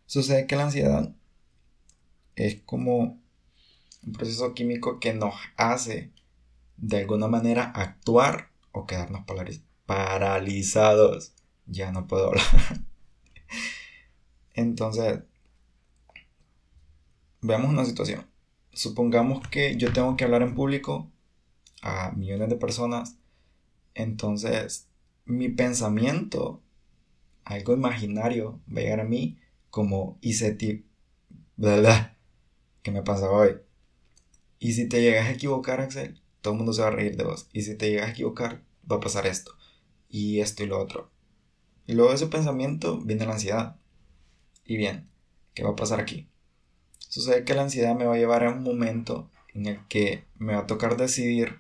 Sucede 0.06 0.48
que 0.48 0.58
la 0.58 0.66
ansiedad 0.66 1.16
es 2.36 2.60
como 2.66 3.22
un 4.06 4.12
proceso 4.12 4.54
químico 4.54 5.00
que 5.00 5.14
nos 5.14 5.34
hace 5.56 6.12
de 6.76 6.98
alguna 6.98 7.30
manera 7.30 7.72
actuar 7.74 8.50
o 8.74 8.86
quedarnos 8.86 9.24
paralizados. 9.86 11.32
Ya 11.68 11.94
no 11.94 12.06
puedo 12.06 12.28
hablar. 12.28 12.44
Entonces, 14.54 15.22
veamos 17.40 17.70
una 17.70 17.86
situación. 17.86 18.29
Supongamos 18.80 19.46
que 19.46 19.76
yo 19.76 19.92
tengo 19.92 20.16
que 20.16 20.24
hablar 20.24 20.42
en 20.42 20.56
público 20.56 21.12
a 21.82 22.12
millones 22.12 22.48
de 22.48 22.56
personas. 22.56 23.18
Entonces, 23.94 24.88
mi 25.26 25.50
pensamiento, 25.50 26.62
algo 27.44 27.74
imaginario, 27.74 28.62
va 28.74 28.80
a 28.80 28.84
llegar 28.84 29.02
a 29.02 29.04
mí 29.04 29.38
como 29.70 30.18
hice 30.22 30.54
ti, 30.54 30.86
¿verdad? 31.58 32.16
¿Qué 32.82 32.92
me 32.92 33.04
pasa 33.04 33.30
hoy? 33.30 33.58
Y 34.60 34.72
si 34.72 34.88
te 34.88 35.02
llegas 35.02 35.28
a 35.28 35.32
equivocar, 35.32 35.82
Axel, 35.82 36.22
todo 36.40 36.54
el 36.54 36.60
mundo 36.60 36.72
se 36.72 36.82
va 36.82 36.88
a 36.88 36.92
reír 36.92 37.18
de 37.18 37.26
vos. 37.26 37.50
Y 37.52 37.64
si 37.64 37.76
te 37.76 37.90
llegas 37.90 38.08
a 38.08 38.12
equivocar, 38.12 38.64
va 38.90 38.96
a 38.96 39.02
pasar 39.02 39.28
esto. 39.28 39.52
Y 40.08 40.40
esto 40.40 40.64
y 40.64 40.68
lo 40.68 40.80
otro. 40.80 41.12
Y 41.86 41.96
luego 41.96 42.12
de 42.12 42.16
ese 42.16 42.28
pensamiento 42.28 43.02
viene 43.02 43.26
la 43.26 43.34
ansiedad. 43.34 43.76
Y 44.64 44.78
bien, 44.78 45.10
¿qué 45.54 45.64
va 45.64 45.72
a 45.72 45.76
pasar 45.76 46.00
aquí? 46.00 46.30
Sucede 47.10 47.44
que 47.44 47.56
la 47.56 47.64
ansiedad 47.64 47.96
me 47.96 48.06
va 48.06 48.14
a 48.14 48.18
llevar 48.18 48.44
a 48.44 48.52
un 48.52 48.62
momento 48.62 49.32
en 49.56 49.66
el 49.66 49.88
que 49.88 50.26
me 50.38 50.54
va 50.54 50.60
a 50.60 50.68
tocar 50.68 50.96
decidir, 50.96 51.60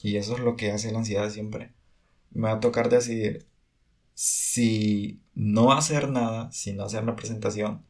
y 0.00 0.16
eso 0.16 0.34
es 0.34 0.40
lo 0.40 0.54
que 0.54 0.70
hace 0.70 0.92
la 0.92 1.00
ansiedad 1.00 1.28
siempre, 1.28 1.74
me 2.30 2.42
va 2.42 2.52
a 2.52 2.60
tocar 2.60 2.88
decidir 2.88 3.48
si 4.14 5.20
no 5.34 5.72
hacer 5.72 6.08
nada, 6.08 6.52
si 6.52 6.72
no 6.72 6.84
hacer 6.84 7.02
la 7.02 7.16
presentación, 7.16 7.84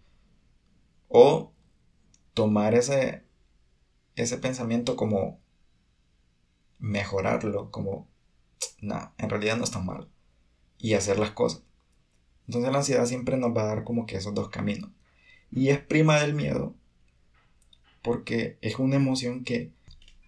o 1.08 1.52
tomar 2.32 2.74
ese, 2.74 3.24
ese 4.16 4.38
pensamiento 4.38 4.96
como 4.96 5.38
mejorarlo, 6.78 7.70
como, 7.70 8.08
nada, 8.80 9.12
en 9.18 9.28
realidad 9.28 9.58
no 9.58 9.64
está 9.64 9.80
mal, 9.80 10.08
y 10.78 10.94
hacer 10.94 11.18
las 11.18 11.32
cosas. 11.32 11.62
Entonces 12.46 12.72
la 12.72 12.78
ansiedad 12.78 13.04
siempre 13.04 13.36
nos 13.36 13.54
va 13.54 13.64
a 13.64 13.66
dar 13.66 13.84
como 13.84 14.06
que 14.06 14.16
esos 14.16 14.32
dos 14.32 14.48
caminos. 14.48 14.90
Y 15.52 15.68
es 15.68 15.80
prima 15.80 16.20
del 16.20 16.34
miedo, 16.34 16.74
porque 18.02 18.58
es 18.60 18.78
una 18.78 18.96
emoción 18.96 19.44
que, 19.44 19.72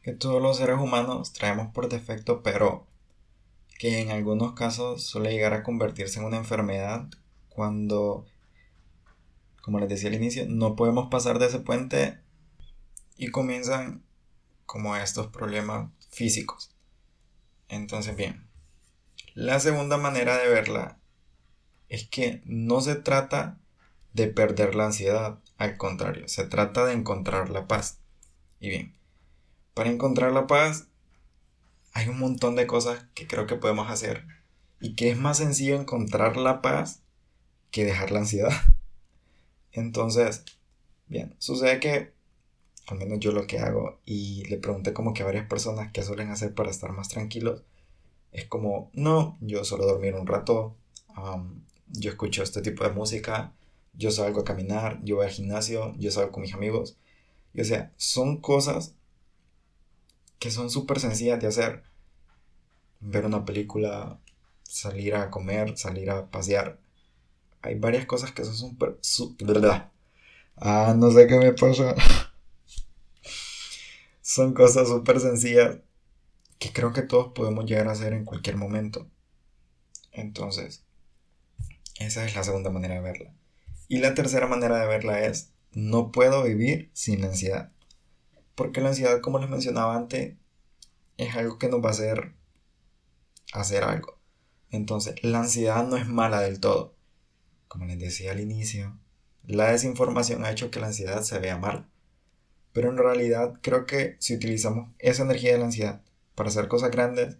que 0.02 0.12
todos 0.12 0.43
los 0.43 0.59
seres 0.59 0.79
humanos 0.79 1.33
traemos 1.33 1.73
por 1.73 1.88
defecto, 1.88 2.43
pero 2.43 2.87
que 3.79 4.00
en 4.00 4.11
algunos 4.11 4.55
casos 4.55 5.05
suele 5.05 5.33
llegar 5.33 5.55
a 5.55 5.62
convertirse 5.62 6.19
en 6.19 6.26
una 6.26 6.37
enfermedad 6.37 7.09
cuando, 7.49 8.26
como 9.61 9.81
les 9.81 9.88
decía 9.88 10.09
al 10.09 10.14
inicio, 10.14 10.47
no 10.49 10.76
podemos 10.76 11.09
pasar 11.11 11.38
de 11.38 11.47
ese 11.47 11.61
puente 11.61 12.19
y 13.17 13.31
comienzan 13.31 14.05
como 14.67 14.97
estos 14.97 15.29
problemas 15.29 15.91
físicos. 16.11 16.75
Entonces, 17.69 18.17
bien, 18.17 18.49
la 19.35 19.61
segunda 19.61 19.97
manera 19.97 20.37
de 20.37 20.49
verla 20.49 20.99
es 21.88 22.07
que 22.09 22.43
no 22.45 22.81
se 22.81 22.97
trata 22.97 23.62
de 24.12 24.28
perder 24.28 24.75
la 24.75 24.87
ansiedad. 24.87 25.38
Al 25.59 25.76
contrario, 25.76 26.28
se 26.28 26.45
trata 26.45 26.85
de 26.85 26.92
encontrar 26.92 27.50
la 27.50 27.66
paz. 27.66 27.99
Y 28.61 28.69
bien, 28.71 28.95
para 29.75 29.90
encontrar 29.90 30.33
la 30.33 30.47
paz 30.47 30.88
hay 31.95 32.09
un 32.09 32.19
montón 32.19 32.57
de 32.57 32.66
cosas 32.66 33.04
que 33.14 33.26
creo 33.26 33.47
que 33.47 33.57
podemos 33.57 33.90
hacer 33.90 34.26
y 34.81 34.95
que 34.95 35.11
es 35.11 35.16
más 35.16 35.38
sencillo 35.38 35.76
encontrar 35.76 36.37
la 36.37 36.62
paz 36.62 37.02
que 37.71 37.85
dejar 37.85 38.11
la 38.11 38.21
ansiedad. 38.21 38.52
Entonces, 39.73 40.45
bien, 41.07 41.35
sucede 41.38 41.81
que, 41.81 42.12
al 42.87 42.99
menos 42.99 43.21
yo 43.21 43.33
lo 43.33 43.47
que 43.47 43.59
hago, 43.59 44.00
y 44.04 44.45
le 44.47 44.59
pregunté 44.59 44.92
como 44.92 45.14
que 45.14 45.23
a 45.23 45.26
varias 45.26 45.47
personas 45.47 45.92
qué 45.92 46.02
suelen 46.02 46.31
hacer 46.31 46.54
para 46.54 46.71
estar 46.71 46.92
más 46.92 47.09
tranquilos, 47.09 47.62
es 48.33 48.47
como, 48.47 48.90
no, 48.95 49.38
yo 49.40 49.64
solo 49.64 49.87
dormir 49.87 50.14
un 50.14 50.26
rato, 50.26 50.76
yo 51.88 52.11
escucho 52.11 52.42
este 52.42 52.62
tipo 52.62 52.85
de 52.85 52.90
música, 52.90 53.52
yo 53.95 54.11
salgo 54.11 54.41
a 54.41 54.45
caminar, 54.45 55.01
yo 55.05 55.17
voy 55.17 55.27
al 55.27 55.33
gimnasio, 55.33 55.95
yo 55.99 56.11
salgo 56.11 56.33
con 56.33 56.43
mis 56.43 56.55
amigos. 56.55 56.97
Y 57.55 57.61
o 57.61 57.65
sea, 57.65 57.93
son 57.97 58.41
cosas 58.41 58.95
que 60.39 60.51
son 60.51 60.71
súper 60.71 61.01
sencillas 61.01 61.41
de 61.41 61.49
hacer. 61.49 61.85
Ver 63.01 63.27
una 63.27 63.45
película, 63.45 64.19
salir 64.63 65.15
a 65.15 65.31
comer, 65.31 65.77
salir 65.77 66.11
a 66.11 66.31
pasear. 66.31 66.79
Hay 67.63 67.79
varias 67.79 68.07
cosas 68.07 68.33
que 68.33 68.45
son 68.45 68.57
súper... 68.57 68.99
¿Verdad? 69.47 69.93
ah, 70.57 70.95
no 70.97 71.11
sé 71.11 71.27
qué 71.27 71.39
me 71.39 71.53
pasa. 71.53 71.95
son 74.23 74.55
cosas 74.55 74.89
súper 74.89 75.21
sencillas 75.21 75.79
que 76.59 76.73
creo 76.73 76.93
que 76.93 77.03
todos 77.03 77.33
podemos 77.35 77.67
llegar 77.67 77.89
a 77.89 77.93
hacer 77.93 78.13
en 78.13 78.25
cualquier 78.25 78.57
momento. 78.57 79.09
Entonces, 80.13 80.85
esa 81.99 82.25
es 82.25 82.35
la 82.35 82.45
segunda 82.45 82.71
manera 82.71 82.95
de 82.95 83.01
verla. 83.01 83.33
Y 83.93 83.99
la 83.99 84.15
tercera 84.15 84.47
manera 84.47 84.79
de 84.79 84.87
verla 84.87 85.21
es, 85.21 85.53
no 85.73 86.13
puedo 86.13 86.45
vivir 86.45 86.91
sin 86.95 87.21
la 87.21 87.27
ansiedad. 87.27 87.73
Porque 88.55 88.81
la 88.81 88.89
ansiedad, 88.89 89.21
como 89.21 89.39
les 89.39 89.51
mencionaba 89.51 89.95
antes, 89.95 90.35
es 91.19 91.37
algo 91.37 91.59
que 91.59 91.69
nos 91.69 91.85
va 91.85 91.89
a 91.89 91.93
hacer 91.93 92.33
hacer 93.53 93.85
algo. 93.85 94.19
Entonces, 94.71 95.23
la 95.23 95.41
ansiedad 95.41 95.87
no 95.87 95.99
es 95.99 96.07
mala 96.09 96.41
del 96.41 96.59
todo. 96.59 96.97
Como 97.69 97.85
les 97.85 97.99
decía 97.99 98.33
al 98.33 98.41
inicio, 98.41 98.99
la 99.45 99.71
desinformación 99.71 100.47
ha 100.47 100.53
hecho 100.53 100.71
que 100.71 100.81
la 100.81 100.87
ansiedad 100.87 101.21
se 101.21 101.39
vea 101.39 101.59
mal. 101.59 101.87
Pero 102.73 102.89
en 102.89 102.97
realidad 102.97 103.59
creo 103.61 103.85
que 103.85 104.17
si 104.21 104.37
utilizamos 104.37 104.89
esa 105.01 105.25
energía 105.25 105.53
de 105.53 105.59
la 105.59 105.67
ansiedad 105.67 106.03
para 106.35 106.49
hacer 106.49 106.67
cosas 106.67 106.91
grandes 106.91 107.37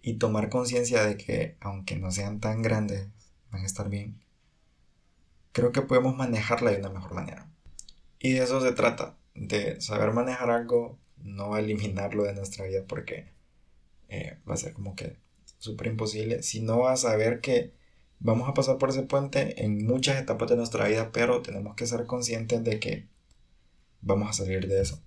y 0.00 0.14
tomar 0.14 0.48
conciencia 0.48 1.04
de 1.04 1.18
que 1.18 1.58
aunque 1.60 1.96
no 1.96 2.10
sean 2.12 2.40
tan 2.40 2.62
grandes, 2.62 3.10
van 3.50 3.60
a 3.60 3.66
estar 3.66 3.90
bien, 3.90 4.24
creo 5.56 5.72
que 5.72 5.80
podemos 5.80 6.14
manejarla 6.14 6.70
de 6.70 6.80
una 6.80 6.90
mejor 6.90 7.14
manera. 7.14 7.50
Y 8.18 8.34
de 8.34 8.44
eso 8.44 8.60
se 8.60 8.72
trata, 8.72 9.16
de 9.34 9.80
saber 9.80 10.12
manejar 10.12 10.50
algo, 10.50 10.98
no 11.16 11.56
eliminarlo 11.56 12.24
de 12.24 12.34
nuestra 12.34 12.66
vida 12.66 12.84
porque 12.86 13.32
eh, 14.10 14.36
va 14.46 14.52
a 14.52 14.58
ser 14.58 14.74
como 14.74 14.94
que 14.94 15.16
súper 15.56 15.86
imposible, 15.86 16.42
sino 16.42 16.88
a 16.88 16.98
saber 16.98 17.40
que 17.40 17.72
vamos 18.18 18.50
a 18.50 18.52
pasar 18.52 18.76
por 18.76 18.90
ese 18.90 19.04
puente 19.04 19.64
en 19.64 19.86
muchas 19.86 20.20
etapas 20.20 20.50
de 20.50 20.56
nuestra 20.56 20.88
vida, 20.88 21.10
pero 21.10 21.40
tenemos 21.40 21.74
que 21.74 21.86
ser 21.86 22.04
conscientes 22.04 22.62
de 22.62 22.78
que 22.78 23.06
vamos 24.02 24.28
a 24.28 24.34
salir 24.34 24.68
de 24.68 24.82
eso. 24.82 25.00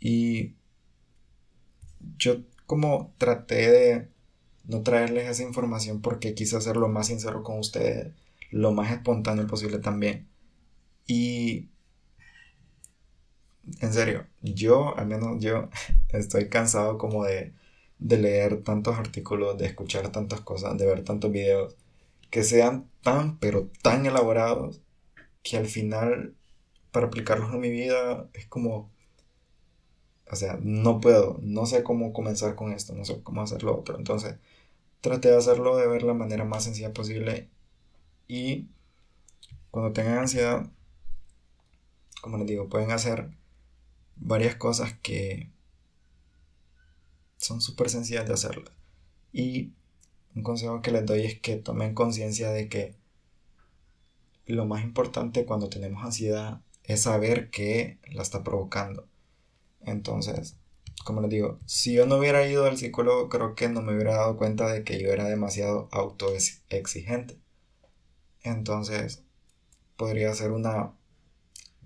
Y 0.00 0.54
yo 2.16 2.36
como 2.64 3.12
traté 3.18 3.70
de 3.70 4.08
no 4.64 4.80
traerles 4.82 5.28
esa 5.28 5.42
información 5.42 6.00
porque 6.00 6.32
quise 6.32 6.58
ser 6.62 6.78
lo 6.78 6.88
más 6.88 7.08
sincero 7.08 7.42
con 7.42 7.58
ustedes, 7.58 8.14
lo 8.54 8.72
más 8.72 8.92
espontáneo 8.92 9.46
posible 9.48 9.78
también. 9.80 10.28
Y 11.06 11.70
en 13.80 13.92
serio, 13.92 14.26
yo, 14.42 14.96
al 14.96 15.06
menos 15.06 15.42
yo, 15.42 15.68
estoy 16.10 16.48
cansado 16.48 16.98
como 16.98 17.24
de, 17.24 17.54
de 17.98 18.18
leer 18.18 18.62
tantos 18.62 18.96
artículos, 18.98 19.58
de 19.58 19.66
escuchar 19.66 20.10
tantas 20.12 20.40
cosas, 20.40 20.76
de 20.78 20.86
ver 20.86 21.04
tantos 21.04 21.30
videos, 21.32 21.76
que 22.30 22.44
sean 22.44 22.90
tan, 23.02 23.38
pero 23.38 23.70
tan 23.82 24.06
elaborados, 24.06 24.82
que 25.42 25.58
al 25.58 25.66
final, 25.66 26.36
para 26.92 27.06
aplicarlos 27.08 27.54
en 27.54 27.60
mi 27.60 27.70
vida, 27.70 28.28
es 28.34 28.46
como, 28.48 28.92
o 30.30 30.36
sea, 30.36 30.58
no 30.62 31.00
puedo, 31.00 31.38
no 31.42 31.66
sé 31.66 31.82
cómo 31.82 32.12
comenzar 32.12 32.54
con 32.56 32.72
esto, 32.72 32.94
no 32.94 33.04
sé 33.04 33.22
cómo 33.22 33.42
hacer 33.42 33.62
lo 33.62 33.78
otro. 33.78 33.96
Entonces, 33.98 34.36
traté 35.00 35.30
de 35.30 35.38
hacerlo 35.38 35.76
de 35.76 35.86
ver 35.88 36.02
la 36.04 36.14
manera 36.14 36.44
más 36.44 36.64
sencilla 36.64 36.92
posible 36.94 37.50
y 38.26 38.68
cuando 39.70 39.92
tengan 39.92 40.18
ansiedad, 40.18 40.70
como 42.22 42.38
les 42.38 42.46
digo, 42.46 42.68
pueden 42.68 42.90
hacer 42.90 43.30
varias 44.16 44.56
cosas 44.56 44.94
que 45.02 45.50
son 47.36 47.60
súper 47.60 47.90
sencillas 47.90 48.26
de 48.26 48.34
hacerlas. 48.34 48.72
Y 49.32 49.72
un 50.34 50.42
consejo 50.42 50.80
que 50.80 50.92
les 50.92 51.04
doy 51.04 51.26
es 51.26 51.40
que 51.40 51.56
tomen 51.56 51.94
conciencia 51.94 52.50
de 52.50 52.68
que 52.68 52.94
lo 54.46 54.66
más 54.66 54.82
importante 54.82 55.44
cuando 55.44 55.68
tenemos 55.68 56.04
ansiedad 56.04 56.60
es 56.84 57.02
saber 57.02 57.50
qué 57.50 57.98
la 58.12 58.22
está 58.22 58.42
provocando. 58.44 59.08
Entonces, 59.80 60.56
como 61.04 61.20
les 61.20 61.30
digo, 61.30 61.60
si 61.66 61.94
yo 61.94 62.06
no 62.06 62.16
hubiera 62.16 62.46
ido 62.46 62.64
al 62.64 62.78
psicólogo, 62.78 63.28
creo 63.28 63.54
que 63.54 63.68
no 63.68 63.82
me 63.82 63.94
hubiera 63.94 64.16
dado 64.16 64.36
cuenta 64.36 64.70
de 64.72 64.84
que 64.84 65.00
yo 65.00 65.10
era 65.10 65.24
demasiado 65.24 65.88
autoexigente. 65.92 67.38
Entonces, 68.44 69.22
podría 69.96 70.32
ser 70.34 70.52
una 70.52 70.92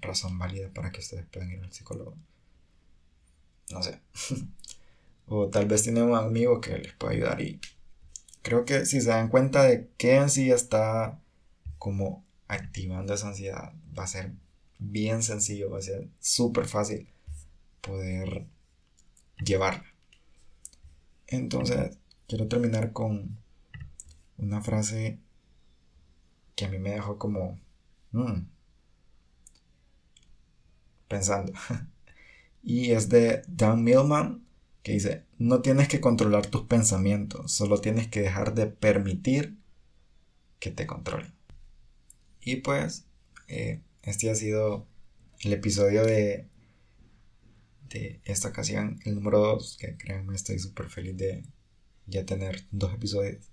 razón 0.00 0.38
válida 0.38 0.70
para 0.74 0.92
que 0.92 1.00
ustedes 1.00 1.24
puedan 1.26 1.50
ir 1.50 1.62
al 1.62 1.72
psicólogo. 1.72 2.14
No 3.70 3.82
sé. 3.82 4.00
o 5.26 5.48
tal 5.48 5.66
vez 5.66 5.82
tienen 5.84 6.04
un 6.04 6.16
amigo 6.16 6.60
que 6.60 6.78
les 6.78 6.92
pueda 6.94 7.14
ayudar 7.14 7.40
y 7.40 7.60
creo 8.42 8.64
que 8.64 8.86
si 8.86 9.00
se 9.00 9.10
dan 9.10 9.28
cuenta 9.28 9.62
de 9.62 9.88
que 9.96 10.16
en 10.16 10.30
sí 10.30 10.50
está 10.50 11.20
como 11.78 12.24
activando 12.48 13.14
esa 13.14 13.28
ansiedad, 13.28 13.72
va 13.96 14.04
a 14.04 14.08
ser 14.08 14.32
bien 14.78 15.22
sencillo, 15.22 15.70
va 15.70 15.78
a 15.78 15.82
ser 15.82 16.08
súper 16.18 16.66
fácil 16.66 17.08
poder 17.80 18.46
llevarla. 19.44 19.84
Entonces, 21.26 21.98
quiero 22.26 22.48
terminar 22.48 22.92
con 22.92 23.38
una 24.38 24.62
frase 24.62 25.18
que 26.58 26.64
a 26.64 26.68
mí 26.68 26.80
me 26.80 26.90
dejó 26.90 27.18
como 27.18 27.56
mm, 28.10 28.40
pensando. 31.06 31.52
y 32.64 32.90
es 32.90 33.08
de 33.08 33.42
Dan 33.46 33.84
Millman, 33.84 34.44
que 34.82 34.94
dice, 34.94 35.24
no 35.38 35.62
tienes 35.62 35.86
que 35.86 36.00
controlar 36.00 36.48
tus 36.48 36.62
pensamientos, 36.62 37.52
solo 37.52 37.80
tienes 37.80 38.08
que 38.08 38.22
dejar 38.22 38.54
de 38.54 38.66
permitir 38.66 39.56
que 40.58 40.72
te 40.72 40.88
controlen. 40.88 41.32
Y 42.40 42.56
pues, 42.56 43.06
eh, 43.46 43.80
este 44.02 44.28
ha 44.28 44.34
sido 44.34 44.84
el 45.38 45.52
episodio 45.52 46.02
de, 46.02 46.48
de 47.88 48.20
esta 48.24 48.48
ocasión, 48.48 48.98
el 49.04 49.14
número 49.14 49.38
2, 49.38 49.76
que 49.78 49.96
créanme 49.96 50.34
estoy 50.34 50.58
súper 50.58 50.90
feliz 50.90 51.16
de 51.16 51.44
ya 52.08 52.26
tener 52.26 52.66
dos 52.72 52.92
episodios. 52.94 53.48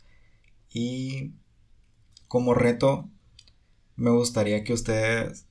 Y 0.73 1.33
como 2.35 2.53
reto, 2.53 3.09
me 3.95 4.09
gustaría 4.09 4.65
que 4.65 4.73
ustedes 4.73 5.45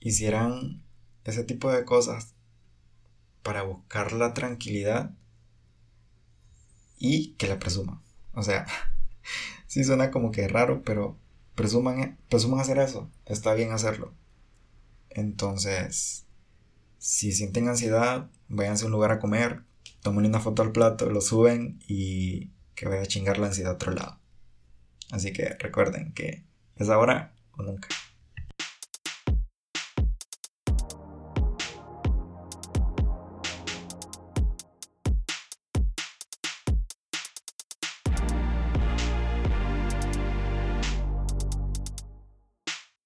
hicieran 0.00 0.82
ese 1.24 1.44
tipo 1.44 1.70
de 1.70 1.84
cosas 1.84 2.34
para 3.42 3.62
buscar 3.62 4.14
la 4.14 4.32
tranquilidad 4.32 5.10
y 6.96 7.34
que 7.34 7.46
la 7.46 7.58
presuman. 7.58 8.00
O 8.32 8.42
sea, 8.42 8.64
sí 9.66 9.84
suena 9.84 10.10
como 10.10 10.30
que 10.30 10.48
raro, 10.48 10.80
pero 10.82 11.18
presuman, 11.54 12.16
presuman 12.30 12.60
hacer 12.60 12.78
eso. 12.78 13.10
Está 13.26 13.52
bien 13.52 13.70
hacerlo. 13.70 14.14
Entonces, 15.10 16.24
si 16.96 17.32
sienten 17.32 17.68
ansiedad, 17.68 18.30
váyanse 18.48 18.84
a 18.84 18.86
un 18.86 18.92
lugar 18.92 19.12
a 19.12 19.18
comer, 19.18 19.62
tomen 20.00 20.24
una 20.24 20.40
foto 20.40 20.62
al 20.62 20.72
plato, 20.72 21.10
lo 21.10 21.20
suben 21.20 21.78
y 21.86 22.48
que 22.80 22.88
vaya 22.88 23.02
a 23.02 23.06
chingar 23.06 23.36
la 23.36 23.48
ansiedad 23.48 23.72
a 23.72 23.74
otro 23.74 23.92
lado. 23.92 24.18
Así 25.10 25.34
que 25.34 25.50
recuerden 25.58 26.14
que 26.14 26.44
es 26.76 26.88
ahora 26.88 27.34
o 27.52 27.62
nunca. 27.62 27.88